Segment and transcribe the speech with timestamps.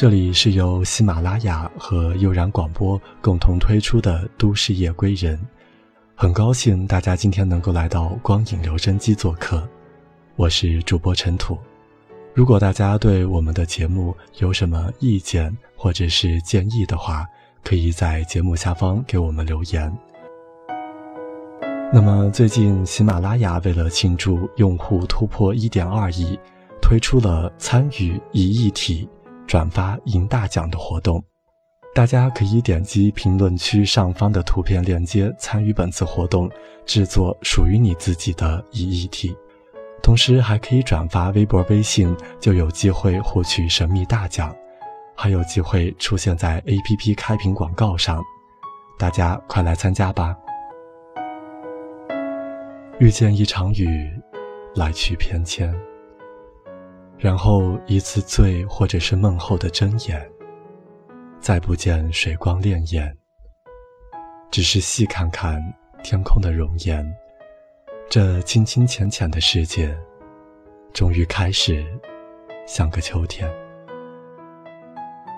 [0.00, 5.36] 这里是由喜马拉雅和悠然广播共同推出的《都市夜归人》，
[6.14, 9.68] 很高兴大家今天能够来到光影留声机做客，
[10.36, 11.58] 我是主播陈土。
[12.32, 17.26] 如果大家对我们的节目有什么意见或者是建议的话，
[17.62, 19.94] 可以在节目下方给我们留言。
[21.92, 26.38] 那么最近喜马拉雅为了庆祝用户突破一点二亿，
[26.80, 29.06] 推出了参与一亿体。
[29.50, 31.20] 转发赢大奖的活动，
[31.92, 36.48] 大家可以点击评论区上方的图片链接参与本次活动，
[36.86, 39.36] 制作属于你自己的一亿题。
[40.04, 44.54] 同时还可以转发微博、微信，就有机会获取神秘大奖，
[45.16, 48.22] 还有机会出现在 APP 开屏广告上。
[49.00, 50.36] 大家快来参加吧！
[53.00, 54.12] 遇见一场雨，
[54.76, 55.74] 来去偏跹。
[57.20, 60.26] 然后一次醉，或者是梦后的睁眼，
[61.38, 63.12] 再不见水光潋滟，
[64.50, 65.62] 只是细看看
[66.02, 67.06] 天空的容颜，
[68.08, 69.94] 这清清浅浅的世界，
[70.94, 71.84] 终于开始
[72.66, 73.46] 像个秋天。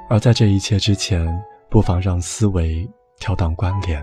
[0.09, 1.27] 而在这一切之前，
[1.69, 4.01] 不妨让思维跳荡关联，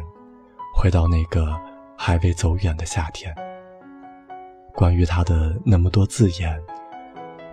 [0.75, 1.57] 回到那个
[1.97, 3.33] 还未走远的夏天。
[4.75, 6.61] 关于他的那么多字眼。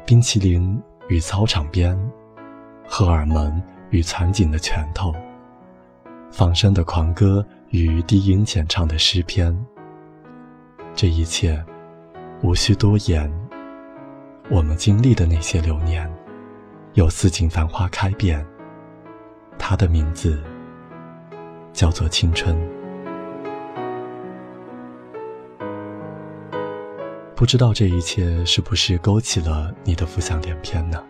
[0.06, 1.98] 冰淇淋与操场边，
[2.86, 5.12] 荷尔蒙与残景的拳头，
[6.30, 9.52] 放声的狂歌与低音浅唱的诗篇。
[10.94, 11.60] 这一切
[12.40, 13.28] 无需多言。
[14.48, 16.08] 我们经历的那些流年，
[16.94, 18.46] 有四锦繁花开遍。
[19.58, 20.40] 它的名字
[21.72, 22.56] 叫做青春。
[27.36, 31.04] 不知道这一切是不是勾起了你的浮想联翩呢？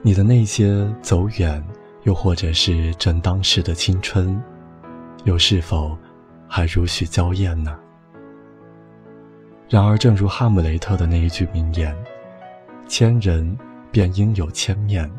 [0.00, 1.62] 你的那些走远，
[2.04, 4.42] 又或者是正当时的青春，
[5.24, 5.94] 又是否
[6.48, 7.78] 还如许娇艳呢？
[9.68, 11.94] 然而，正如哈姆雷特的那一句名言
[12.88, 13.58] ：“千人
[13.90, 15.10] 便应有千面。”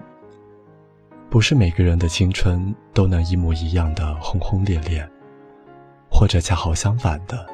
[1.29, 5.07] 不是每个人的青春都能一模一样的轰轰烈烈，
[6.09, 7.46] 或者恰好相反的，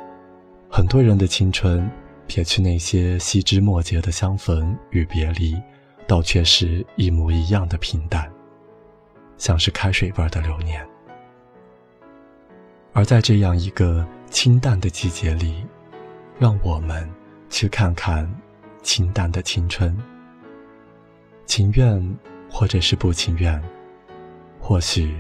[0.70, 1.86] 很多人的青春。
[2.28, 5.62] 撇去那些细枝末节的相逢与别离，
[6.08, 8.32] 倒却是一模一样的平淡，
[9.38, 10.86] 像是开水味的流年。
[12.94, 15.66] 而在这样一个清淡的季节里，
[16.40, 17.10] 让我们
[17.50, 18.30] 去看看
[18.84, 19.98] 清淡的青春。
[21.46, 22.18] 情愿
[22.50, 23.62] 或者是不情愿，
[24.60, 25.18] 或许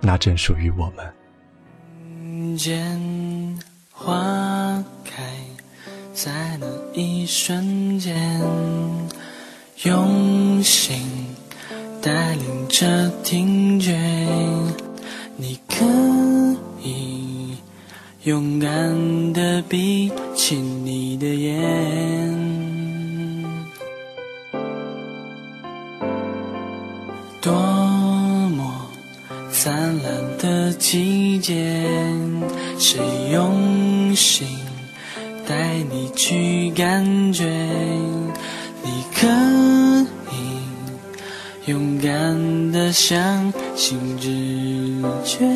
[0.00, 2.56] 那正属于我们。
[2.56, 2.98] 见
[3.90, 5.45] 花开。
[6.16, 8.40] 在那一瞬间，
[9.82, 10.96] 用心
[12.00, 13.92] 带领着听觉，
[15.36, 15.84] 你可
[16.82, 17.54] 以
[18.22, 22.34] 勇敢的闭起你的眼。
[27.42, 28.88] 多么
[29.52, 31.52] 灿烂的季节，
[32.78, 32.98] 谁
[33.30, 34.65] 用心？
[36.16, 37.44] 去感觉，
[38.82, 39.26] 你可
[40.32, 45.46] 以勇敢的相信直觉，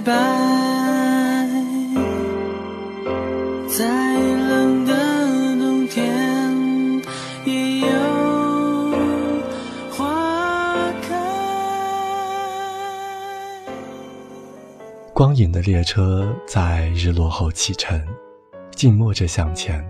[0.00, 1.46] 会再白，
[3.68, 4.94] 再冷的
[5.58, 7.02] 冬天
[7.44, 7.86] 也有
[9.90, 11.18] 花开。
[15.12, 18.02] 光影的列车在日落后启程，
[18.72, 19.84] 静默着向前。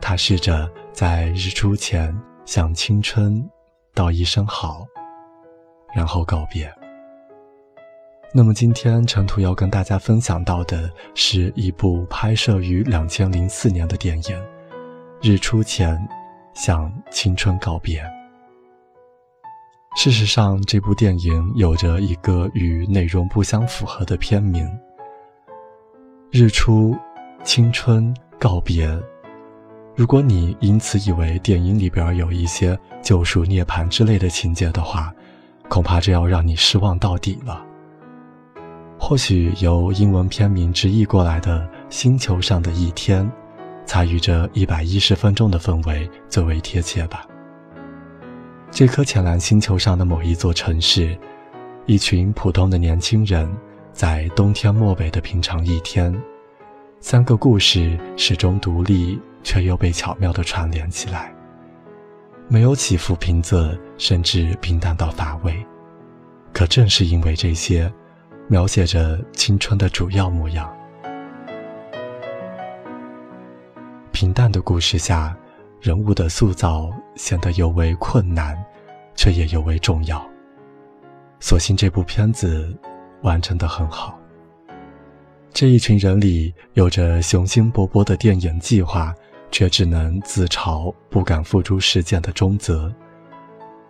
[0.00, 3.46] 他试着在日出前向青春
[3.92, 4.86] 道一声好，
[5.94, 6.72] 然后告别。
[8.36, 14.22] 那么今天陈图要跟大家分享到的是一部拍摄于两千零四年的电影
[15.22, 15.98] 《日出前
[16.52, 18.02] 向青春告别》。
[19.96, 24.66] 事实上，这部电影有着一个与内容不相符合的片名
[26.30, 26.94] 《日出
[27.42, 28.86] 青春告别》。
[29.94, 35.10] 如果你因此以为电影里边有一些救赎涅槃之类的情节的话，
[35.70, 37.65] 恐怕这要让你失望到底了。
[39.08, 43.24] 或许由英文片名直译过来的《星球上的一天》，
[43.86, 47.24] 才与这一百一十分钟的氛围最为贴切吧。
[48.68, 51.16] 这颗浅蓝星球上的某一座城市，
[51.86, 53.48] 一群普通的年轻人，
[53.92, 56.12] 在冬天末尾的平常一天，
[56.98, 61.32] 三个故事始终独立，却又被巧妙地串联起来，
[62.48, 65.64] 没有起伏平仄，甚至平淡到乏味。
[66.52, 67.88] 可正是因为这些。
[68.48, 70.72] 描写着青春的主要模样。
[74.12, 75.36] 平淡的故事下，
[75.80, 78.56] 人物的塑造显得尤为困难，
[79.14, 80.24] 却也尤为重要。
[81.40, 82.74] 所幸这部片子
[83.22, 84.18] 完成的很好。
[85.52, 89.14] 这一群人里，有着雄心勃勃的电影计划，
[89.50, 92.90] 却只能自嘲不敢付诸实践的中泽；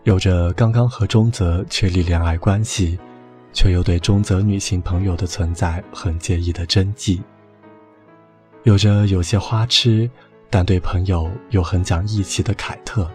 [0.04, 2.98] 有着刚刚和中泽确立恋爱关系。
[3.56, 7.22] 却又对中泽女性朋友的存在很介意的真纪，
[8.64, 10.08] 有着有些花痴，
[10.50, 13.10] 但对朋友又很讲义气的凯特，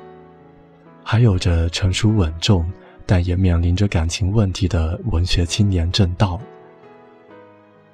[1.04, 2.68] 还有着成熟稳重，
[3.06, 6.42] 但也面临着感情问题的文学青年正道，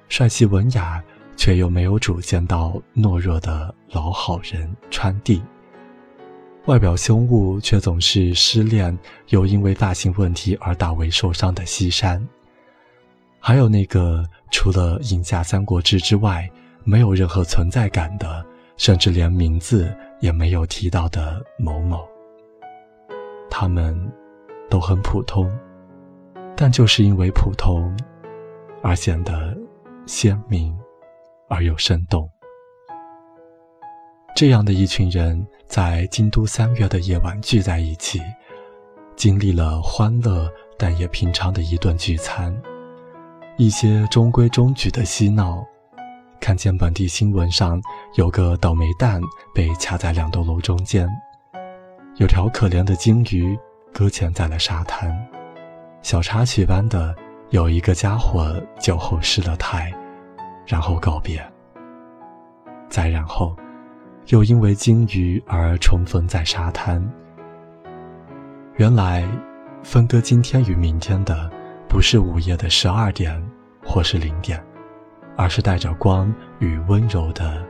[0.08, 1.04] 帅气文雅
[1.36, 5.42] 却又没有主见到懦弱的老好人川地，
[6.64, 8.98] 外表凶恶却总是失恋
[9.28, 12.26] 又因为发型问题而大为受伤的西山。
[13.40, 16.48] 还有那个除了饮下《三国志》之外
[16.84, 18.44] 没有任何存在感的，
[18.76, 22.06] 甚至连名字也没有提到的某某。
[23.50, 23.96] 他们
[24.68, 25.50] 都很普通，
[26.56, 27.96] 但就是因为普通，
[28.82, 29.56] 而显得
[30.06, 30.76] 鲜明
[31.48, 32.28] 而又生动。
[34.36, 38.20] 这样的一群人在京都三月的夜晚聚在一起，
[39.16, 42.54] 经历了欢乐但也平常的一顿聚餐。
[43.58, 45.66] 一些中规中矩的嬉闹，
[46.40, 47.82] 看见本地新闻上
[48.14, 49.20] 有个倒霉蛋
[49.52, 51.08] 被卡在两栋楼中间，
[52.18, 53.58] 有条可怜的鲸鱼
[53.92, 55.12] 搁浅在了沙滩，
[56.02, 57.12] 小插曲般的
[57.50, 59.92] 有一个家伙酒后失了态，
[60.64, 61.44] 然后告别，
[62.88, 63.56] 再然后，
[64.28, 67.04] 又因为鲸鱼而重逢在沙滩。
[68.76, 69.28] 原来，
[69.82, 71.57] 分割今天与明天的。
[71.88, 73.42] 不是午夜的十二点，
[73.82, 74.62] 或是零点，
[75.36, 77.64] 而是带着光与温柔的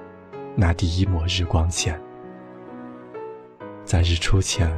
[0.56, 1.98] 那第一抹日光线。
[3.84, 4.76] 在日出前，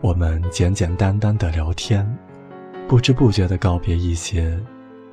[0.00, 2.06] 我们简简单单的聊天，
[2.86, 4.56] 不知不觉的告别一些，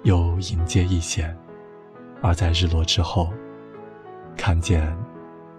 [0.04, 1.26] 又迎接一些；
[2.22, 3.34] 而在日落之后，
[4.38, 4.96] 看见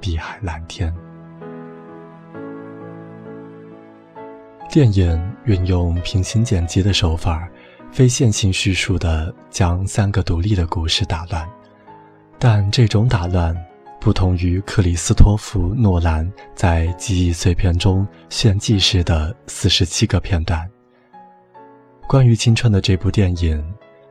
[0.01, 0.95] 碧海蓝天。
[4.71, 7.49] 电影运用平行剪辑的手法。
[7.91, 11.49] 非线性叙述的将三个独立的故事打乱，
[12.39, 13.57] 但这种打乱
[14.01, 20.65] 不同于克里斯托弗·诺兰在记忆碎片中炫技时的四十七个片段。
[22.07, 23.63] 关于青春的这部电影，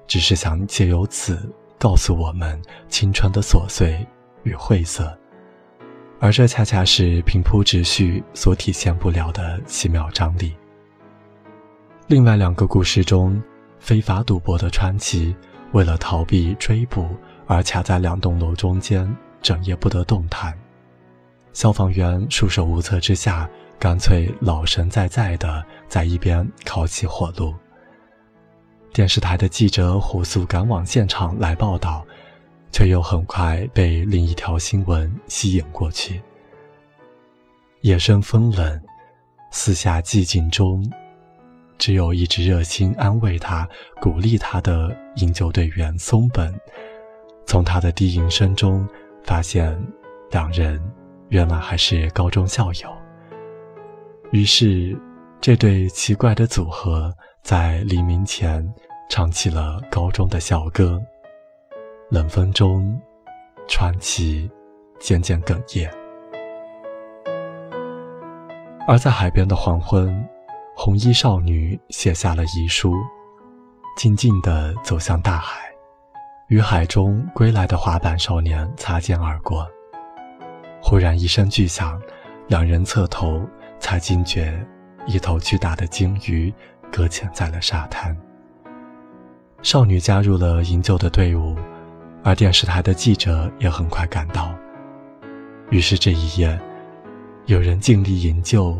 [0.05, 4.05] 只是想借由此告诉我们青春的琐碎
[4.43, 5.17] 与晦涩，
[6.19, 10.53] 而这恰恰是平铺直叙所体现不了的奇妙张力。
[12.07, 13.41] 另外两个故事中。
[13.88, 15.34] 非法赌博的川崎，
[15.72, 17.08] 为了逃避追捕
[17.46, 19.10] 而卡在两栋楼中间，
[19.41, 20.53] 整夜不得动弹。
[21.53, 27.56] 消防员束手无策之下，干脆老神在在的在一边烤起火炉。
[28.91, 32.06] 电视台的记者火速赶往现场来报道，
[32.74, 36.22] 却又很快被另一条新闻吸引过去。
[37.84, 38.82] 夜深风冷，
[39.50, 40.86] 四下寂静中。
[41.77, 43.67] 只有一直热心安慰他、
[44.01, 46.53] 鼓励他的营救队员松本，
[47.46, 48.88] 从他的低吟声中
[49.24, 49.77] 发现，
[50.31, 50.81] 两人
[51.29, 52.91] 原来还是高中校友。
[54.31, 54.98] 于是，
[55.39, 58.67] 这对奇怪的组合在黎明前
[59.10, 61.01] 唱起了高中的校歌。
[62.10, 63.00] 冷风中，
[63.67, 64.50] 传奇
[65.00, 65.89] 渐渐哽咽。
[68.88, 70.25] 而在海边的黄昏，
[70.79, 72.93] 红衣少女写下了遗书，
[73.98, 75.72] 静静地走向大海，
[76.50, 79.67] 与海中归来的滑板少年擦肩而过。
[80.79, 82.00] 忽然一声巨响，
[82.46, 83.41] 两人侧头，
[83.79, 84.63] 才惊觉
[85.07, 86.53] 一头巨大的鲸鱼
[86.91, 88.15] 搁浅在了沙滩。
[89.63, 91.57] 少女加入了营救的队伍，
[92.24, 94.53] 而电视台的记者也很快赶到。
[95.72, 96.57] 于是这一夜。
[97.48, 98.77] 有人尽力营救，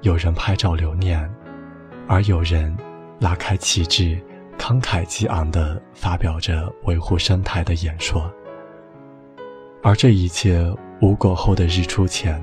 [0.00, 1.30] 有人拍照留念，
[2.08, 2.76] 而有人
[3.18, 4.20] 拉开旗帜，
[4.58, 8.32] 慷慨激昂地发表着维护生态的演说。
[9.82, 10.64] 而这一切
[11.00, 12.40] 无果后的日出前，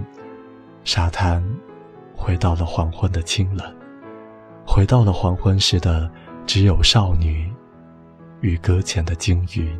[0.83, 1.43] 沙滩
[2.15, 3.75] 回到了黄昏的清冷，
[4.65, 6.09] 回到了黄昏时的
[6.45, 7.51] 只有少女
[8.41, 9.75] 与搁浅的鲸鱼。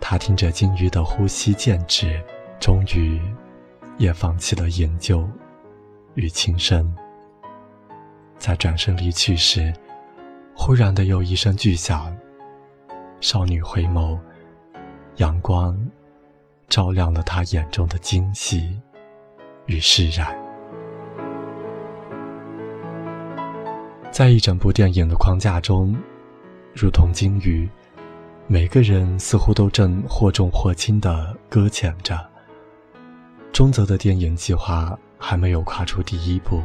[0.00, 2.20] 他听着鲸鱼的呼吸渐止，
[2.60, 3.20] 终于。
[3.98, 5.28] 也放弃了研究
[6.14, 6.92] 与轻生，
[8.42, 9.72] 在转身离去时，
[10.52, 12.12] 忽然的又一声巨响。
[13.20, 14.18] 少女回眸，
[15.18, 15.78] 阳光
[16.68, 18.76] 照亮了她眼中的惊喜
[19.66, 20.36] 与释然。
[24.10, 25.96] 在一整部电影的框架中，
[26.74, 27.70] 如同鲸鱼，
[28.48, 32.18] 每个人似乎都正或重或轻地搁浅着。
[33.52, 36.60] 中泽的电影计划还没有跨出第一步，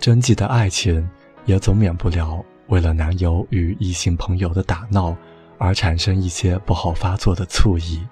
[0.00, 1.08] 真挚的爱情
[1.44, 5.14] 也总免不了为了男友与异性朋友的打闹
[5.58, 8.02] 而产生一些不好发作的醋意。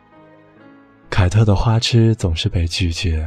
[1.09, 3.27] 凯特的花痴总是被拒绝，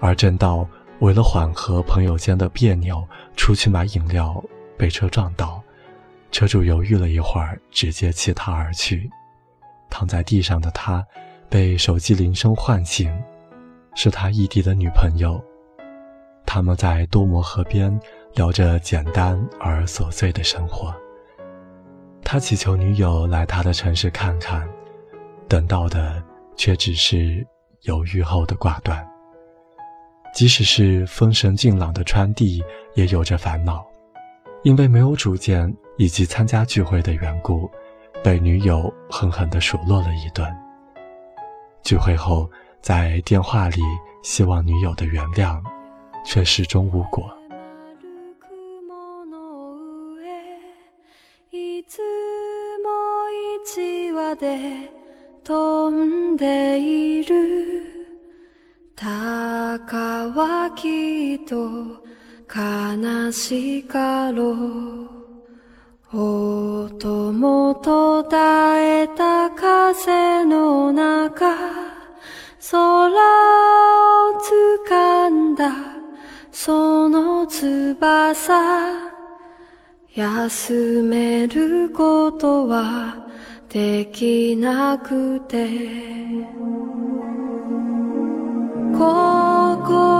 [0.00, 4.42] 而正道为了缓和朋友间的别扭，出去买饮料
[4.76, 5.62] 被车撞倒，
[6.32, 9.08] 车主犹豫了一会儿，直接弃他而去。
[9.88, 11.06] 躺在地上的他
[11.48, 13.16] 被手机铃声唤醒。
[13.94, 15.38] 是他异地的女朋友，
[16.54, 17.98] 他们在多摩河边
[18.34, 20.94] 聊着简单而琐碎的生活。
[22.22, 24.68] 他祈求女友来他的城市看看，
[25.48, 26.22] 等到的
[26.54, 27.42] 却只是
[27.84, 29.02] 犹豫后的挂断。
[30.34, 32.62] 即使是风神俊朗的川地，
[32.96, 33.82] 也有着烦恼，
[34.62, 37.66] 因为没有主见以及参加聚会的缘故，
[38.22, 40.46] 被女友狠狠地数落了一顿。
[41.82, 42.46] 聚会后。
[42.82, 43.80] 在电话里
[44.24, 45.62] 希望女友的原谅，
[46.25, 47.37] 却始终无果。
[51.49, 51.61] 空
[54.03, 55.17] を
[55.57, 56.45] 掴んだ
[76.64, 79.10] その翼
[80.14, 83.26] 休めることは
[83.68, 85.68] できなくて。
[88.96, 90.11] 心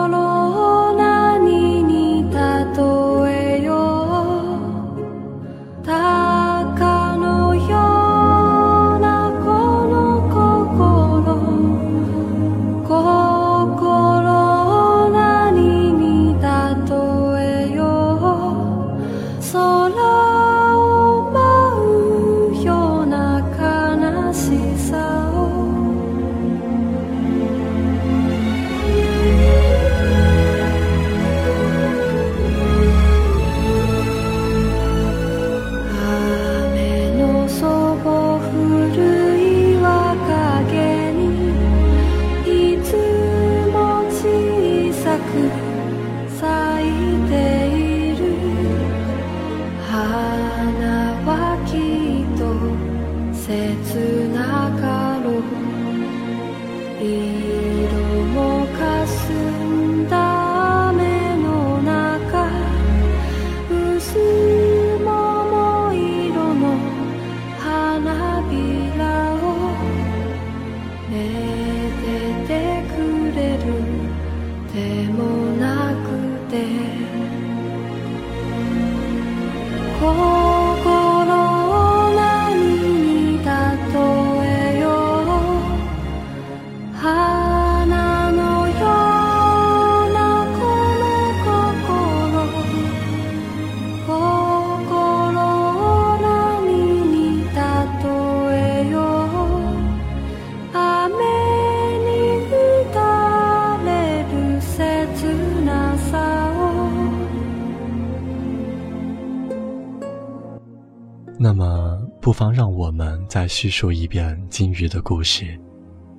[111.45, 115.59] 那么，不妨让我们再叙述一遍金鱼的故事，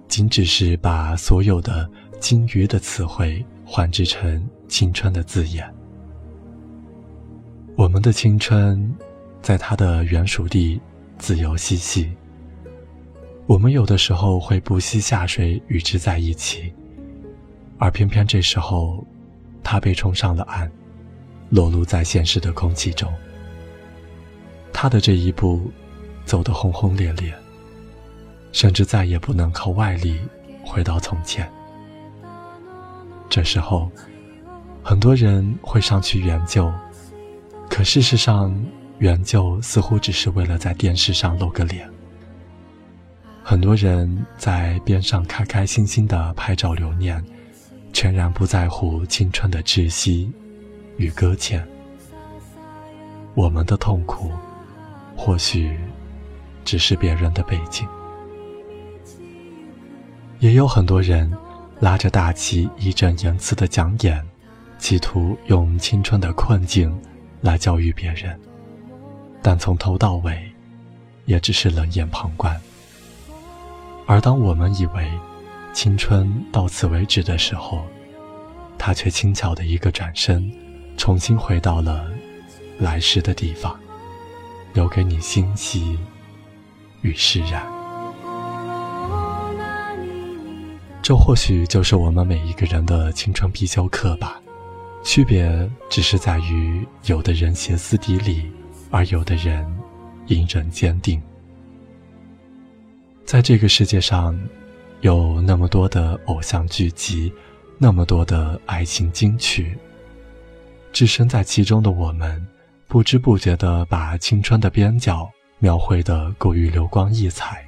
[0.10, 1.90] 仅只是把所有的
[2.20, 5.74] 金鱼的词汇换制成青春的字眼。
[7.78, 8.94] 我们的青春，
[9.42, 10.78] 在它的原属地
[11.18, 12.12] 自由嬉戏。
[13.46, 16.74] 我们有的时候会不惜下水与之在一起，
[17.78, 19.08] 而偏偏这时候，
[19.64, 20.70] 它被冲上了岸，
[21.50, 23.10] 裸露在现实的空气中。
[24.84, 25.72] 他的这一步，
[26.26, 27.34] 走得轰轰烈烈，
[28.52, 30.20] 甚至再也不能靠外力
[30.62, 31.50] 回到从前。
[33.30, 33.90] 这时候，
[34.84, 36.70] 很多人会上去援救，
[37.70, 38.54] 可事实上，
[38.98, 41.90] 援救似乎只是为了在电视上露个脸。
[43.42, 47.24] 很多人在边上开开心心的拍照留念，
[47.94, 50.30] 全然不在乎青春的窒息
[50.98, 51.66] 与搁浅。
[53.34, 54.30] 我们的痛苦。
[55.16, 55.78] 或许，
[56.66, 57.88] 只是别人的背景。
[60.40, 61.32] 也有很多人
[61.80, 64.26] 拉着大旗义正言辞的讲演，
[64.78, 67.00] 企图用青春的困境
[67.40, 68.38] 来教育别人，
[69.42, 70.52] 但从头到尾，
[71.26, 72.60] 也只是冷眼旁观。
[74.06, 75.10] 而当我们以为
[75.72, 77.86] 青春到此为止的时候，
[78.78, 80.52] 他却轻巧的一个转身，
[80.98, 82.06] 重新回到了
[82.80, 83.80] 来时的地方。
[84.74, 85.98] 留给你欣喜
[87.02, 87.64] 与释然，
[91.02, 94.42] 这或许就是我们每一个人的青春必修课吧。
[95.04, 98.50] 区别只是在于，有的人歇斯底里，
[98.90, 99.64] 而有的人
[100.28, 101.22] 隐忍坚定。
[103.26, 104.40] 在这个世界上，
[105.02, 107.32] 有那么多的偶像剧集，
[107.78, 109.78] 那么多的爱情金曲，
[110.94, 112.48] 置身在其中的我们。
[112.94, 115.28] 不知不觉地把青春的边角
[115.58, 117.66] 描绘得过于流光溢彩，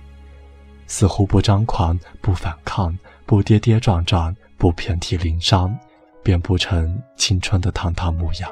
[0.85, 5.75] 似乎不张狂、不反抗、不跌跌撞撞、不遍体鳞伤，
[6.21, 8.51] 便不成青春的堂堂模样。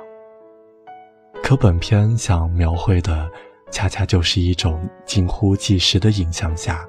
[1.44, 3.30] 可本片想描绘的，
[3.70, 6.84] 恰恰就是一种近乎纪实的影像下，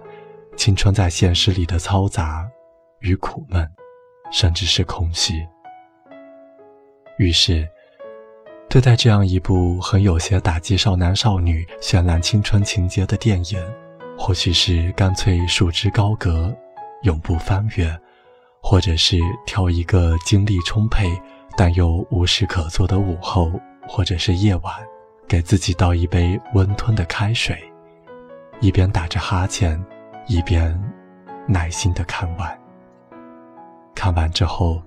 [0.56, 2.48] 青春在现实里的嘈杂
[3.00, 3.70] 与苦闷，
[4.32, 5.46] 甚至是空虚。
[7.18, 7.68] 于是。
[8.74, 13.64] 对待这样一部很有些打击少男少女绚烂青春情节的电影，
[14.18, 16.52] 或许是干脆束之高阁，
[17.02, 17.96] 永不翻阅，
[18.60, 21.08] 或者是挑一个精力充沛
[21.56, 23.48] 但又无事可做的午后，
[23.86, 24.74] 或者是夜晚，
[25.28, 27.56] 给自己倒一杯温吞的开水，
[28.58, 29.80] 一边打着哈欠，
[30.26, 30.76] 一边
[31.46, 32.60] 耐心的看完。
[33.94, 34.82] 看完之后，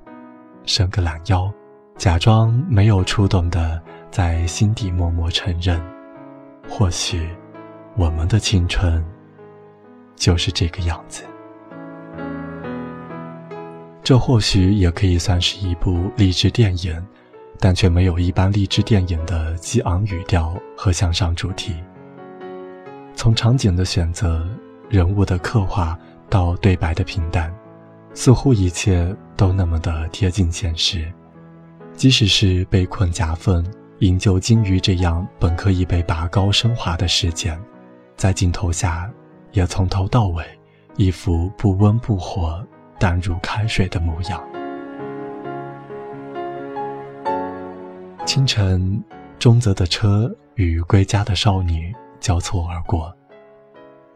[0.66, 1.50] 伸个懒腰。
[1.98, 3.82] 假装没有触动的，
[4.12, 5.82] 在心底默默承认，
[6.70, 7.28] 或许
[7.96, 9.04] 我们的青春
[10.16, 11.24] 就是这个样子。
[14.04, 17.04] 这或许也可以算是一部励志电影，
[17.60, 21.76] 但却没有一般励志电影的激昂语调和向上主题。
[23.16, 24.48] 从场景的选择、
[24.88, 25.98] 人物的刻画
[26.30, 27.52] 到对白的平淡，
[28.14, 31.12] 似乎一切都那么的贴近现实。
[31.98, 33.66] 即使是被困夹缝、
[34.00, 37.60] 营救金鱼这样本可以被拔高升华的事件，
[38.16, 39.12] 在镜头下
[39.52, 40.46] 也从头到尾
[40.96, 42.64] 一副不温不火、
[43.00, 44.48] 淡如开水的模样。
[48.28, 49.04] 清晨，
[49.40, 53.12] 中泽的车与归家的少女交错而过，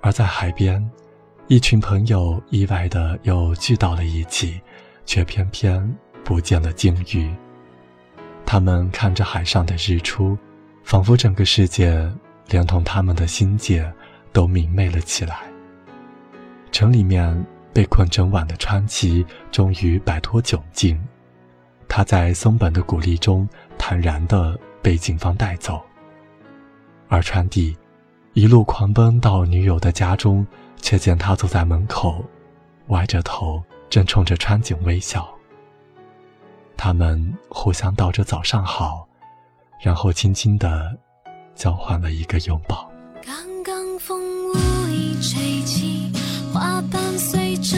[0.02, 0.88] 而在海边，
[1.48, 4.62] 一群朋友意外的又聚到了一起，
[5.04, 7.34] 却偏偏不见了鲸鱼。
[8.52, 10.38] 他们看着海上的日出，
[10.84, 12.06] 仿佛整个世界
[12.50, 13.90] 连同他们的心界
[14.34, 15.44] 都明媚了起来。
[16.70, 21.02] 城里面被困整晚的川崎终于摆脱窘境，
[21.88, 25.82] 他在松本的鼓励中坦然地被警方带走。
[27.08, 27.74] 而川地
[28.34, 32.22] 一路狂奔到女友的家中，却见他坐在门口，
[32.88, 35.34] 歪着头，正冲着川井微笑。
[36.84, 39.08] 他们互相道着早上好，
[39.80, 40.98] 然后轻轻地
[41.54, 42.90] 交换了一个拥抱。
[43.24, 44.56] 刚刚风无
[44.90, 46.12] 意吹起，
[46.52, 47.78] 花瓣随着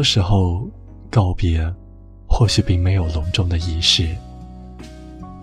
[0.00, 0.66] 多时候，
[1.10, 1.62] 告别
[2.26, 4.16] 或许并没有隆重的仪式，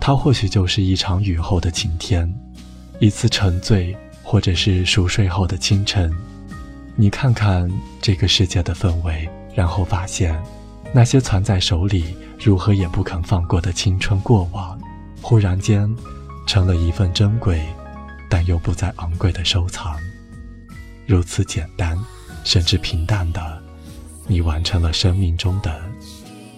[0.00, 2.28] 它或许就是一场雨后的晴天，
[2.98, 6.12] 一次沉醉，或者是熟睡后的清晨。
[6.96, 7.70] 你看看
[8.02, 10.36] 这个世界的氛围，然后发现，
[10.92, 14.76] 那些攥在手里如何也不肯放过的青春过往，
[15.22, 15.88] 忽然间，
[16.48, 17.62] 成了一份珍贵，
[18.28, 19.96] 但又不再昂贵的收藏。
[21.06, 21.96] 如此简单，
[22.42, 23.67] 甚至平淡的。
[24.30, 25.82] 你完成了生命中的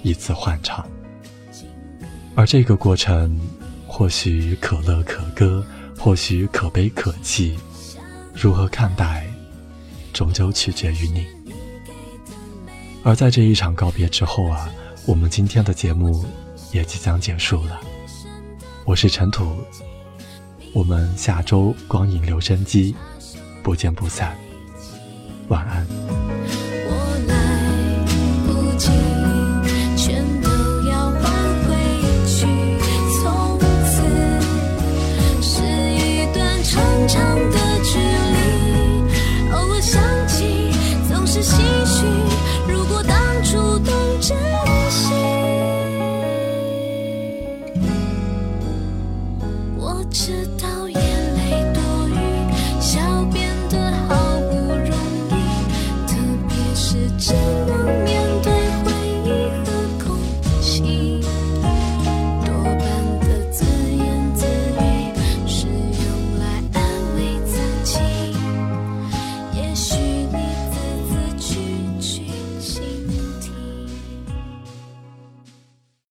[0.03, 0.85] 一次换场，
[2.35, 3.41] 而这个过程
[3.87, 5.65] 或许可乐可歌，
[5.97, 7.57] 或许可悲可泣，
[8.35, 9.25] 如何看待，
[10.13, 11.25] 终究取决于你。
[13.05, 14.69] 而在这一场告别之后啊，
[15.07, 16.25] 我们今天的节目
[16.73, 17.81] 也即将结束了。
[18.85, 19.57] 我是尘土，
[20.73, 22.97] 我们下周光影留声机
[23.63, 24.37] 不见不散，
[25.49, 26.30] 晚安。